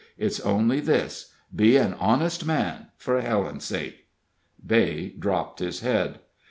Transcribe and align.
It's 0.17 0.39
only 0.39 0.79
this; 0.79 1.31
be 1.55 1.77
an 1.77 1.93
honest 1.99 2.43
man, 2.43 2.87
for 2.97 3.21
Helen's 3.21 3.65
sake." 3.65 4.07
Beigh 4.65 5.09
dropped 5.09 5.59
his 5.59 5.81
head. 5.81 6.21